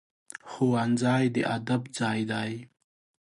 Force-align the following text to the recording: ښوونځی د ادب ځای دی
ښوونځی 0.49 1.23
د 1.35 1.37
ادب 1.55 1.81
ځای 1.97 2.19
دی 2.31 2.51